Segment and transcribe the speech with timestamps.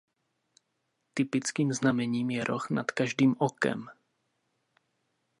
[1.13, 3.85] Typickým znamením je roh nad každým okem.